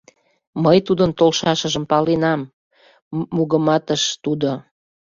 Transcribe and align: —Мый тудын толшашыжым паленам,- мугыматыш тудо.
—Мый 0.63 0.77
тудын 0.87 1.11
толшашыжым 1.19 1.85
паленам,- 1.91 2.41
мугыматыш 3.35 4.03
тудо. 4.23 4.51